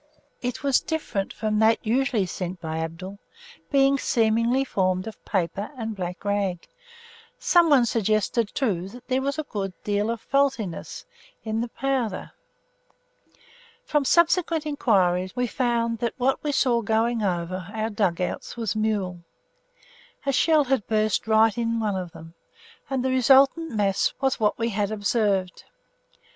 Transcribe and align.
It 0.41 0.63
was 0.63 0.79
different 0.81 1.31
from 1.31 1.59
that 1.59 1.77
usually 1.85 2.25
sent 2.25 2.59
by 2.59 2.79
Abdul, 2.79 3.19
being 3.69 3.99
seemingly 3.99 4.65
formed 4.65 5.05
of 5.05 5.23
paper 5.25 5.69
and 5.77 5.95
black 5.95 6.25
rag; 6.25 6.67
someone 7.37 7.85
suggested, 7.85 8.49
too, 8.55 8.89
that 8.89 9.07
there 9.07 9.21
was 9.21 9.37
a 9.37 9.43
good 9.43 9.73
deal 9.83 10.09
of 10.09 10.19
faultiness 10.19 11.05
in 11.43 11.61
the 11.61 11.67
powder. 11.67 12.31
From 13.85 14.03
subsequent 14.03 14.65
inquiries 14.65 15.35
we 15.35 15.45
found 15.45 15.99
that 15.99 16.15
what 16.17 16.43
we 16.43 16.51
saw 16.51 16.81
going 16.81 17.21
over 17.21 17.69
our 17.71 17.91
dug 17.91 18.19
outs 18.19 18.57
was 18.57 18.75
Mule! 18.75 19.21
A 20.25 20.31
shell 20.31 20.63
had 20.63 20.87
burst 20.87 21.27
right 21.27 21.55
in 21.55 21.79
one 21.79 21.95
of 21.95 22.11
them, 22.11 22.33
and 22.89 23.05
the 23.05 23.11
resultant 23.11 23.69
mass 23.73 24.15
was 24.19 24.39
what 24.39 24.57
we 24.57 24.69
had 24.69 24.89
observed. 24.89 25.65